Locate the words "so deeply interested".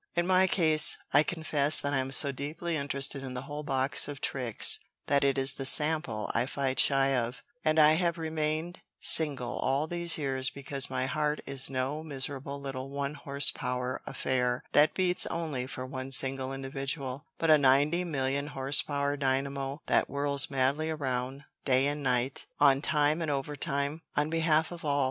2.11-3.21